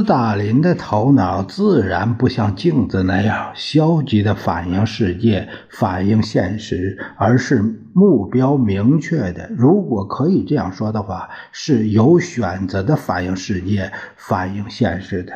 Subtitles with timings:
[0.00, 9.50] 斯大林的头脑自然不像镜子那样消极的反映世界、反映现实，而是目标明确的。
[9.54, 15.34] 如果可以这样说的话，是有选择的反映世界、反映现实的。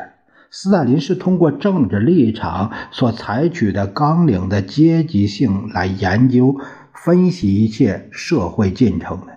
[0.49, 6.55] 斯大林是通过政治立场所采取的纲领的阶级性来研究、
[6.91, 9.34] 分析一切社会进程的。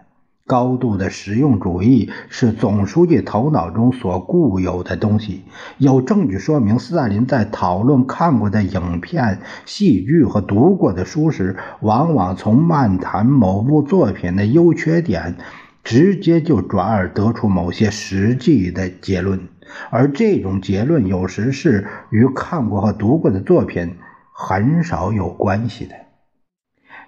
[0.48, 5.44] 高度的实用主义是总书记头脑中所固有的东西。
[5.76, 15.36] 有证据说明，斯大林在讨论看过的影片、戏剧和读过的书时，往往从漫谈某部作品的优缺点，
[15.84, 19.48] 直接就转而得出某些实际的结论。
[19.90, 23.96] 而这种结论有时是与看过和读过的作品
[24.32, 26.07] 很少有关系的。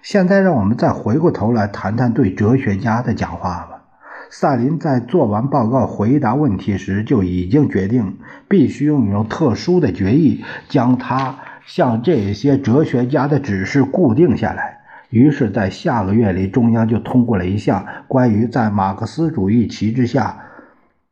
[0.01, 3.83] 现在让我们再回过头来谈谈对哲学家的讲话吧。
[4.31, 14.79] 萨林在做完报告、回答问题时就已经决定，必须用一种特殊的决议将他向这些哲学家的指示固定下来。
[15.09, 20.37] 于是，在下个月里，中央就通过了一项关于在马克思主义旗帜下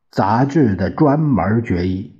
[0.09, 2.15] 杂志的专门决议。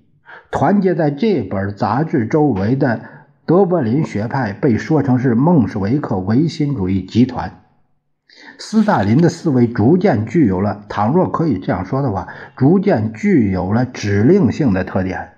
[0.52, 3.02] 团结在这本杂志周围的。
[3.50, 7.64] 德柏林学派被说成是孟什维克唯心主义集团。
[8.60, 15.30] 斯大林的思维逐渐具有了，倘若可以这样说的话，逐渐具有了指令性的特点。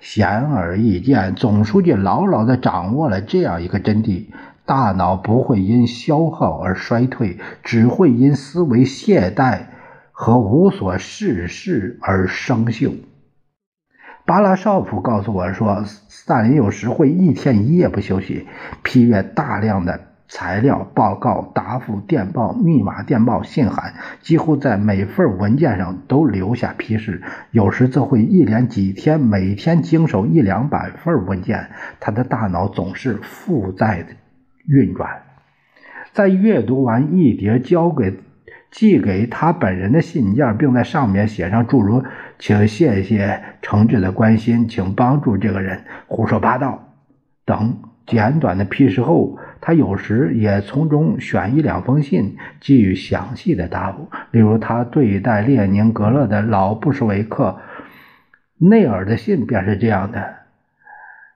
[0.00, 4.26] 显而易见，总书记牢牢地掌握了这样一个真谛：
[4.66, 9.66] 大脑不会因消耗而衰退，只会因思维懈怠
[10.10, 12.94] 和无所事事而生锈。
[14.30, 18.46] 巴拉绍普告诉我说，斯大林有时会一天一夜不休息，
[18.84, 27.20] 批阅大量的材料、报告、答复、电报、密码电报、信函，几乎在每份文件上都留下批示。
[27.50, 31.68] 有时则会一连几天，每天经手一两百份文件。
[31.98, 34.06] 他的大脑总是负载
[34.68, 35.22] 运转。
[36.12, 38.20] 在阅读完一叠交给。
[38.70, 42.04] 寄给他本人的信件，并在上面写上诸如
[42.40, 46.94] “请谢谢诚挚的关心，请帮助这个人”“胡说八道”
[47.44, 54.08] 等简短的批示后，他有时也从中选一两封信，给予详细的答复。
[54.30, 57.60] 例如，他对待列宁格勒的老布什维克
[58.56, 60.39] 内尔的信便是这样的。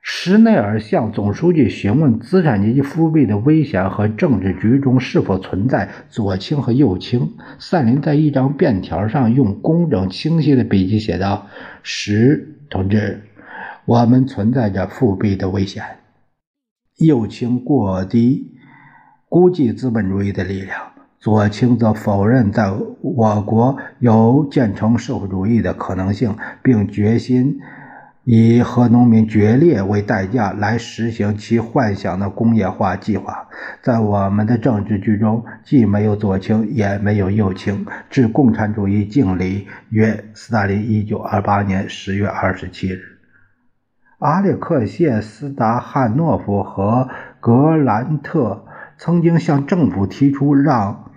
[0.06, 7.31] 施内尔向总书记询问资产阶级复辟的危险和政治局中是否存在左倾和右倾。
[7.59, 11.47] 萨林在一张便条上用工整清晰的笔迹写道
[11.82, 13.22] ：“十同志，
[13.87, 15.82] 我们存在着复辟的危险。
[16.98, 18.53] 右倾过低
[19.31, 20.82] 估计资本主义的力量，
[21.19, 22.70] 左倾则否认在
[23.00, 27.59] 我国有建成社会主义的可能性，并决心。”
[28.25, 33.49] 以和农民决裂为代价来实行其幻想的工业化计划，
[33.83, 37.85] 在我们的政治局中，既没有左倾，也没有右倾。
[38.09, 43.01] 致共产主义敬礼，约斯大林，一九二八年十月二十七日。
[44.21, 47.11] 阿列克谢·斯达汉诺夫和
[47.41, 48.65] 格兰特
[48.97, 51.11] 曾经向政府提出，让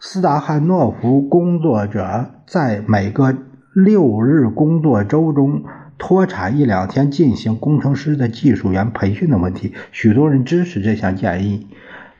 [0.00, 3.36] 斯达汉诺夫工作者在每个
[3.72, 5.62] 六日工作周中。
[6.06, 11.66] 脱产一两天进行工程师的技术员培训的问题，许多人支持这项建议。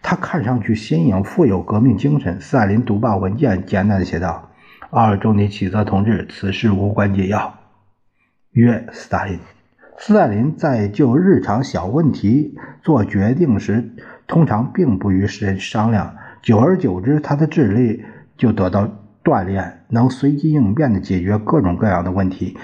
[0.01, 2.41] 他看上去新颖，富有革命精神。
[2.41, 4.49] 斯大林读报文件简单的写道
[4.89, 7.59] ：“二周尼启泽同志，此事无关紧要。”
[8.53, 9.39] 约斯大林。
[9.99, 13.91] 斯大林在就日常小问题做决定时，
[14.27, 16.17] 通常并不与世人商量。
[16.41, 18.03] 久而久之，他的智力
[18.39, 18.89] 就得到
[19.23, 22.57] 锻炼，能随机应变地解决各种各样的问题。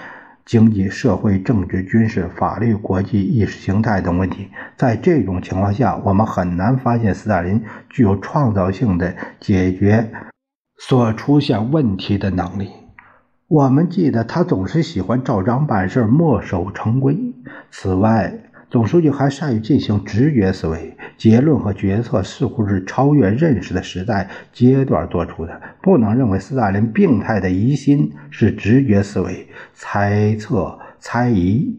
[0.50, 10.10] 经济社会政治军事法律国际意识形态等问题，在这种情况下，我们很难发现斯大林具有创造性的解决
[10.76, 12.70] 所出现问题的能力。
[13.46, 17.16] 我们记得他总是喜欢照章办事，墨守成规。
[17.70, 25.60] 此外，总书记还善于进行直觉思维，结论和决策似乎是超越认识的时代阶段做出的。
[25.82, 31.76] 不能认为斯大林病态的疑心是直觉思维、猜测、猜疑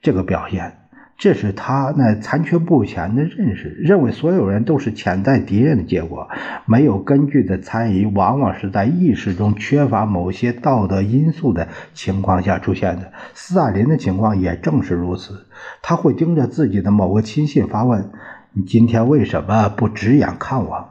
[0.00, 0.79] 这个表现。
[1.20, 6.26] 这是他那残缺不全的认识，认为所有人都是潜在敌人的结果。
[6.64, 13.12] 没有根据的猜疑，往往是在意识中缺乏某些道德因素的情况下出现的。
[13.34, 15.46] 斯大林的情况也正是如此，
[15.82, 18.10] 他会盯着自己的某个亲信发问
[18.54, 20.88] ：“你今天为什么不直眼看我？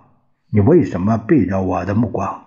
[0.51, 2.43] 你为什么避着我的目光？”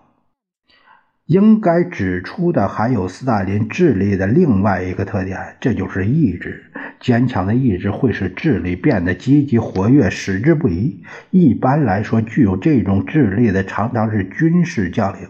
[1.26, 6.64] 应该指出的还有斯大林智力的另外一个特点，这就是意志。
[6.98, 11.02] 坚强的意志会使智力变得积极活跃，矢志不移。
[11.30, 15.28] 一般来说，具有这种智力的常常是军事将领。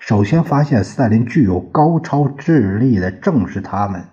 [0.00, 4.04] 首先发现斯大林具有高超智力的正是他们，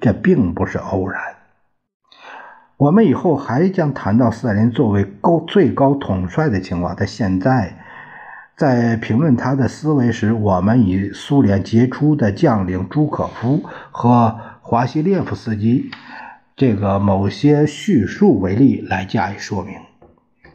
[0.00, 1.20] 这并不是偶然。
[2.76, 7.82] 我们以后还将谈到斯大林作为高最高统帅的情况，但现在。
[8.56, 15.90] 在评论他的思维时，我们以苏联杰出的将领朱可夫和华西列夫斯基
[16.56, 19.74] 这个某些叙述为例来加以说明。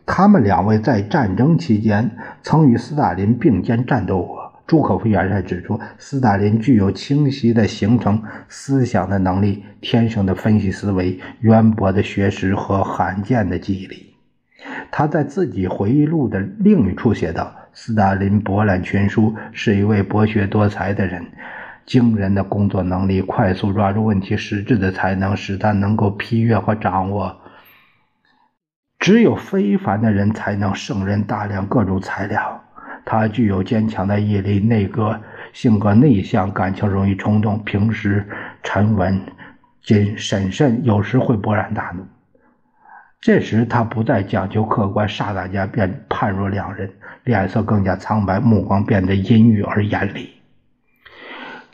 [0.03, 4.51] 他们两位在战争期间曾与斯大林并肩战斗过。
[4.65, 14.15] 朱可夫元帅指出，斯大林具有清晰的形成思想的能力、天生的分析思维、渊博的学识和罕见的记忆力。
[14.89, 17.57] 他在自己回忆录的另一处写道。
[17.73, 21.25] 斯大林博览群书，是一位博学多才的人。
[21.85, 27.41] 惊人的工作能力、快速抓住问题实质的才能，使他能够批阅和掌握。
[29.00, 32.63] 只有非凡的人才能胜任大量各种材料。
[33.03, 35.19] 他具有坚强的毅力，内格
[35.53, 38.29] 性格内向，感情容易冲动，平时
[38.62, 39.19] 沉稳、
[39.81, 42.06] 谨审慎，有时会勃然大怒。
[43.21, 46.89] 这时他不再讲究客观，霎那间便判若两人，
[47.23, 50.40] 脸色更加苍白，目光变得阴郁而严厉。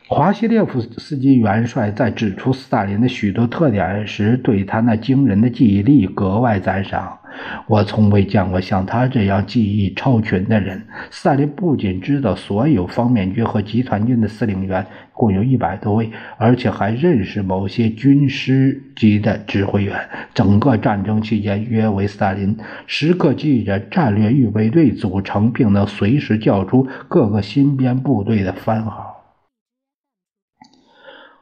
[0.10, 7.20] 华西列夫斯基元帅在指出斯大林的许多特点时，对他那惊人的记忆力格外赞赏。
[7.68, 10.82] 我从未见过像他这样记忆超群的人。
[11.12, 20.00] 斯大林不仅知道所有方面军和集团军的司令员共有一百多位，而且还认识某些军师级的指挥员。
[20.34, 29.17] 整个战争期间，约为斯大林时刻记着战略预备队组成，并能随时叫出各个新编部队的番号。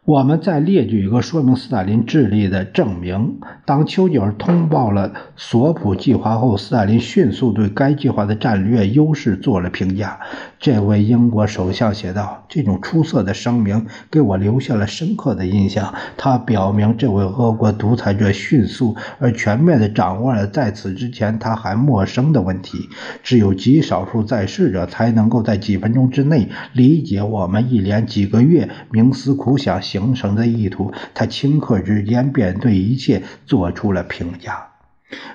[0.05, 3.39] 我们再列举一个说明斯大林智力的证明。
[3.65, 10.19] 当丘吉尔通报了索普计划后，斯大林迅速对该计划的战略优势做了评价。
[10.59, 15.93] 这位英国首相写道：“这种出色的声明给我留下了深刻的印象。
[16.17, 22.89] 他表明这位俄国独裁者迅速而全面地掌握了在此之前他还陌生的问题。
[23.21, 34.67] 只有极少数在世者才能够在几分钟之内理解我们一连几个月冥思苦想。”形成的意图，他顷刻之间便对一切做出了评价。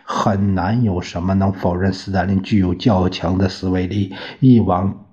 [0.03, 5.07] 很难有什么能否认斯大林具有较强的思维力、一往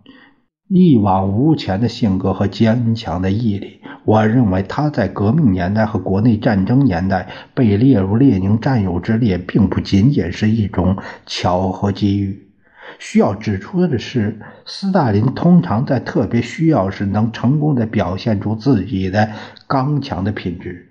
[0.68, 3.80] 一往无前的性格和坚强的毅力。
[4.04, 12.48] 我认为他在革命年代和国内战争年代被列入列宁战友之列，并不仅仅是一种巧合机遇。
[13.00, 19.30] 需要指出的是，斯大林通常在特别需要时能成功地表现出自己的
[19.68, 20.87] 刚强的品质、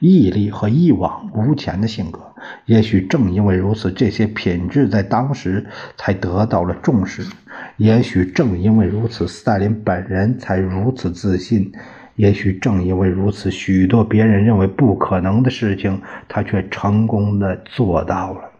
[0.00, 2.20] 毅力和一往无前的性格。
[2.64, 5.66] 也许正因为如此，这些品质在当时
[5.96, 7.24] 才得到了重视。
[7.76, 11.72] 也许正因为如此，斯大林本人才如此自信。
[12.16, 18.50] 也许正因为如此，许多别人认为不可能的事情，他却成功的做到了。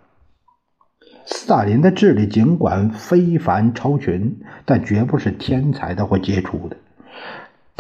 [1.27, 6.77] 斯大林的智力尽管非凡超群，但绝不是天才的或杰出的。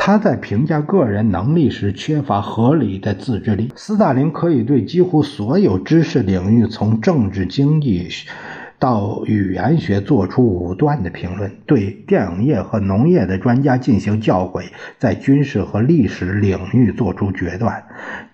[0.02, 3.70] 他在评价个人能力时缺乏合理的自制力。
[3.76, 8.08] 斯大林可以对几乎所有知识领域，从政治、经济。
[8.78, 14.64] 到语言学做出武断的评论，对电影业和农业的专家进行教诲，
[14.98, 17.84] 在军事和历史领域做出决断。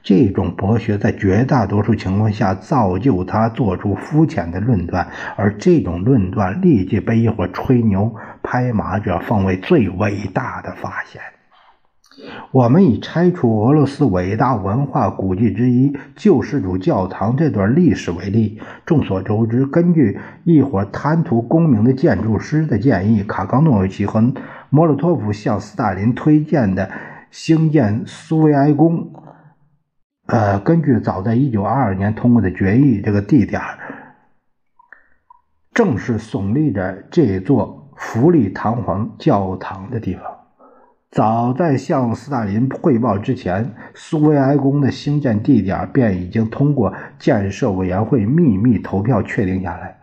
[0.05, 11.21] 这种博学在绝大多数情况下造就他做出肤浅的论断，而这种论断立即被一伙吹牛拍马者奉为最伟大的发现。
[12.51, 18.61] 我们以拆除俄罗斯伟大文化古迹之一救世主教堂这段历史为例。
[18.87, 24.33] 众所周知，根据一伙贪图功名的建筑师的建议，卡冈诺维奇和
[24.71, 26.91] 莫洛托夫向斯大林推荐的
[27.31, 29.13] 兴建苏维埃宫
[30.27, 33.61] 呃，根据早在一九二二年通过的决议，这个地点
[35.75, 40.23] 正是耸立着这座富丽堂皇教堂的地方。
[41.17, 49.97] 早在向斯大林汇报之前，苏维埃宫的兴建地点便已经通过建设委员会秘密投票确定下来。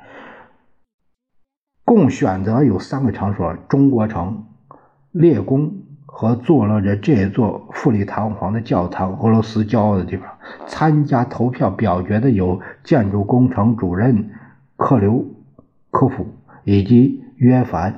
[1.86, 4.44] 共选择有三个场所：中国城、
[5.12, 5.72] 列宫
[6.08, 10.28] 和坐落着这座富丽堂皇的教堂——俄罗斯骄傲的地方。
[10.66, 14.32] 参加投票表决的有建筑工程主任
[14.78, 15.24] 克留
[15.92, 16.26] 科夫
[16.64, 17.94] 以及约凡·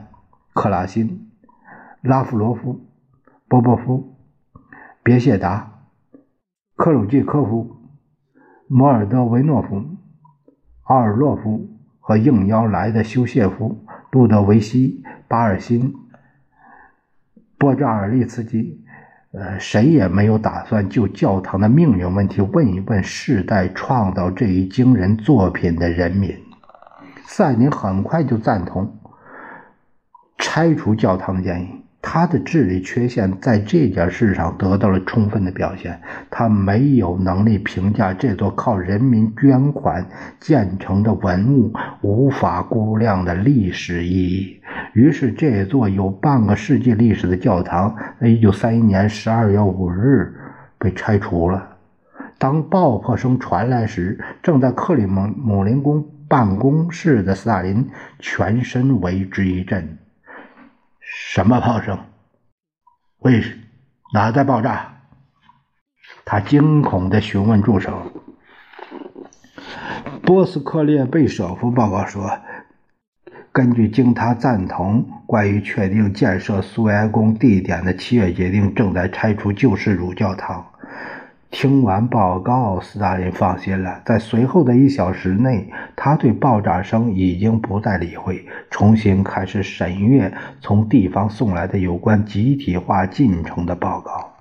[0.52, 1.30] 克拉辛、
[2.02, 2.82] 拉夫罗夫。
[3.48, 4.18] 波波夫、
[5.04, 5.84] 别谢达、
[6.76, 7.78] 克鲁季科夫、
[8.68, 9.84] 摩尔德维诺夫、
[10.84, 15.94] 奥尔洛夫和应邀来的修谢夫、路德维希、巴尔辛、
[17.60, 18.84] 波扎尔利茨基，
[19.32, 26.36] 呃，谁也没有打算就教堂的命运问题问一问世代创造这一惊人作品的人民。
[27.26, 28.98] 赛宁很快就赞同
[30.40, 31.85] 拆除教堂的建议。
[32.08, 36.00] 他的智力缺陷在这件事上得到了充分的表现。
[36.30, 40.06] 他没有能力评价这座靠人民捐款
[40.40, 44.62] 建成的文物无法估量的历史意义。
[44.94, 50.32] 于是，这座有半个世纪历史的教堂，在一九三一年十二月五日
[50.78, 51.70] 被拆除了。
[52.38, 59.98] 当爆破声传来时，正在克里姆姆林宫办公室的斯大林全身为之一震。
[61.28, 62.00] 什么炮声？
[63.18, 63.44] 为
[64.14, 65.00] 哪在爆炸？
[66.24, 68.12] 他惊恐地询问助手。
[70.22, 72.40] 波斯克列贝舍夫报告说，
[73.52, 80.74] 根据经他赞同关于确定建设苏维埃宫地点的七月决定，正在拆除旧式主教堂。
[81.52, 84.02] 听完报告，斯大林放心了。
[84.06, 94.32] 在随后的一小时内，他对爆炸声已经不再理会，重新开始审阅从地方送来的有关集体化进程的报告。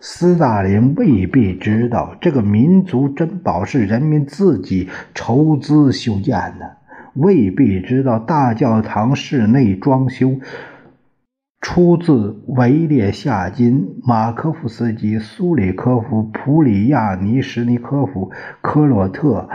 [0.00, 6.76] 斯大林未必知道，这个民族珍宝是人民自己筹资修建的，
[7.14, 10.32] 未必知道大教堂室内装修。
[11.64, 18.30] 出自维列夏金、马科夫斯基、苏里科夫、普里亚尼什尼科夫、
[18.60, 19.48] 科洛特、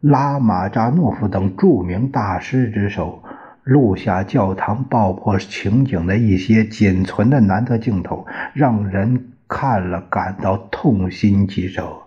[0.00, 3.24] 拉马扎诺夫等著名大师之手，
[3.64, 8.24] 录下教堂爆破情景的一些仅存的难得镜头，
[8.54, 12.04] 让人看了感到痛心疾首。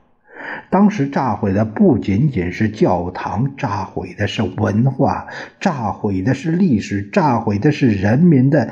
[0.69, 5.27] 当时炸毁的不仅仅是教堂，炸毁的是文化，
[5.59, 8.69] 炸毁的是历史，炸毁的是人民的。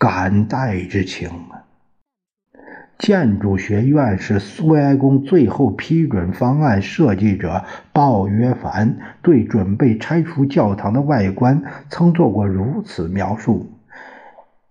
[0.00, 1.60] 感戴之情啊！
[2.96, 13.70] 建筑学院是苏维埃宫最后批准方案设计者鲍约凡对准备拆除教堂的外观曾做过如此描述：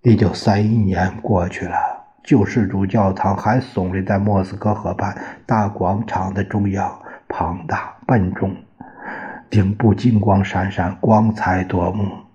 [0.01, 1.75] 一九三一年过去了，
[2.23, 6.91] 救世主教堂还耸立在莫斯科河畔大广场的中央，
[7.27, 8.55] 庞大笨重，
[9.47, 12.28] 顶部金光闪闪，光彩夺目。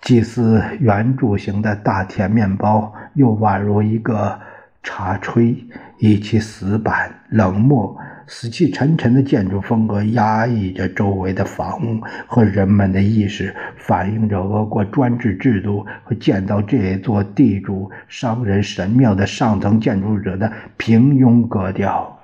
[0.00, 4.38] 祭司圆柱形的大铁面包，又宛如一个
[4.82, 5.56] 茶炊，
[5.98, 7.96] 以其死板、冷漠、
[8.28, 22.15] 死气沉沉的建筑风格，压抑着周围的房屋和人们的意识，反映着俄国专制制度和建造这座地主商人神庙的上层建筑者的平庸格调。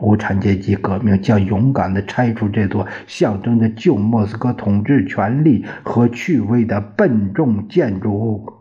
[0.00, 8.52] 无产阶级革命将勇敢地拆除这座象征着旧莫斯科统治权力和趣味的笨重建筑物。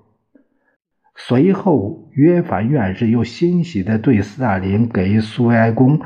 [1.15, 6.01] 随后，约凡院士又欣喜地对斯大林给苏维埃宫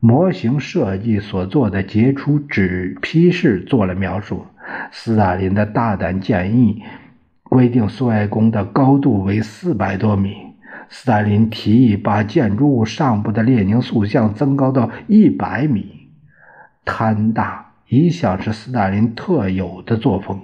[0.00, 4.44] 模型设计所做的杰出纸批示做了描述。
[4.90, 6.82] 斯大林的大胆建议
[7.44, 10.51] 规定苏维埃宫的高度为四百多米。
[10.94, 16.10] 斯大林提议把建筑物上部的列宁塑像增高到一百米。
[16.84, 20.42] 贪大一向是斯大林特有的作风。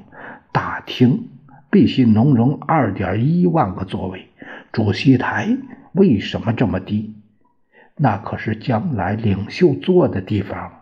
[0.51, 1.29] 大厅
[1.71, 4.31] 必须能容二点一万个座位。
[4.73, 5.55] 主席台
[5.93, 7.15] 为什么这么低？
[7.95, 10.73] 那可是将来领袖坐的地方。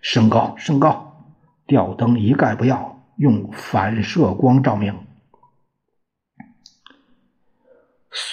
[0.00, 1.24] 升高，升高！
[1.66, 4.94] 吊灯一概不要，用反射光照明。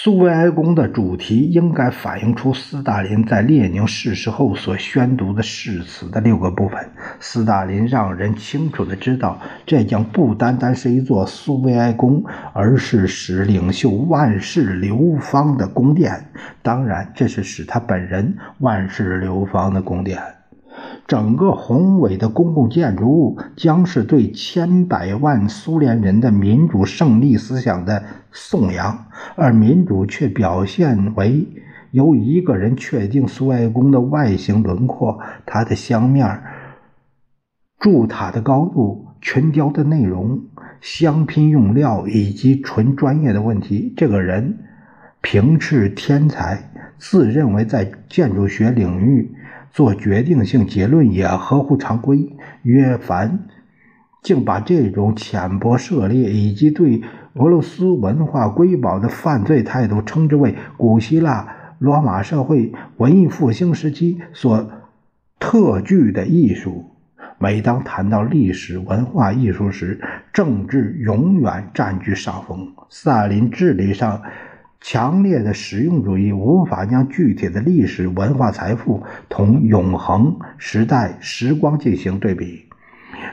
[0.08, 6.80] 苏维埃宫的主题应该反映出斯大林在列宁逝世后所宣读的誓词的六个部分。
[7.20, 12.24] 斯大林让人清楚地知道，这将不单单是一座苏维埃宫，
[12.54, 16.10] 而是使领袖万世流芳的宫殿。
[16.62, 20.37] 当然，这是使他本人万世流芳的宫殿。
[21.06, 31.46] 整个宏伟的公共建筑物将是对千百万苏联人的民主胜利思想的颂扬，而民主却表现为
[31.90, 36.42] 由一个人确定苏维埃宫的外形轮廓、它的香面、
[37.78, 40.42] 柱塔的高度、群雕的内容、
[40.80, 43.94] 镶拼用料以及纯专业的问题。
[43.96, 44.58] 这个人
[45.22, 49.34] 平斥天才，自认为在建筑学领域。
[49.70, 52.36] 做决定性结论也合乎常规。
[52.62, 53.46] 约凡
[54.22, 57.02] 竟把这种浅薄涉猎以及对
[57.34, 64.70] 俄罗斯文化瑰宝的犯罪态度称之为古希腊罗马社会文艺复兴时期所
[65.38, 66.84] 特具的艺术。
[67.38, 70.00] 每当谈到历史文化艺术时，
[70.32, 72.72] 政治永远占据上风。
[72.88, 74.20] 斯大林治理上。
[74.80, 82.64] 强烈的实用主义无法将具体的历史文化财富同永恒时代时光进行对比。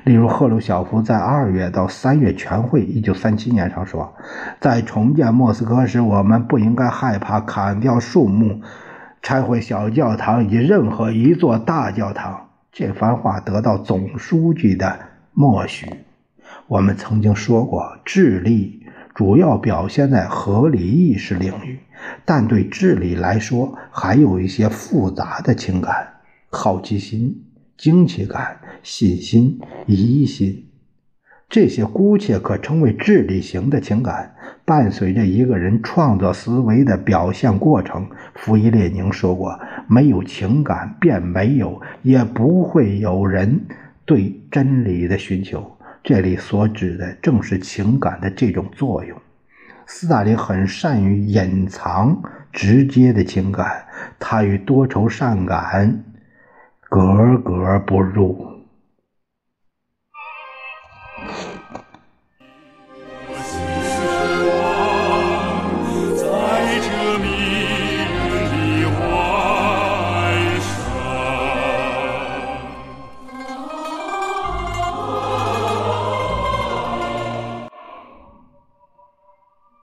[0.04, 4.16] 例如，赫鲁晓夫在二月到三月全会（一九三七年）上说
[4.60, 8.62] ：“在重建莫斯科时，我们不应该害怕砍掉树木、
[9.22, 15.00] 拆毁小教堂以及任何一座大教堂。”这番话得到总书记的
[15.34, 15.88] 默许。
[16.68, 18.85] 我们曾经说过，智力。
[19.16, 21.80] 主要表现在合理意识领域，
[22.26, 26.08] 但对智力来说，还有一些复杂的情感：
[26.50, 27.42] 好奇心、
[27.78, 30.66] 惊奇感、信心、疑心。
[31.48, 38.10] 这些姑且可称为智力型的情感，伴随着一个人创作思维的表现过程。
[38.34, 39.58] 弗伊列宁说过
[39.88, 43.62] ：“没有情感，便没有，也不会有人
[44.06, 45.72] 对真理的寻求。”
[46.08, 49.20] 这里所指的正是情感的这种作用。
[49.88, 52.22] 斯大林很善于隐藏
[52.54, 53.88] 直接的情感，
[54.20, 56.04] 他与多愁善感
[56.82, 58.55] 格格不入。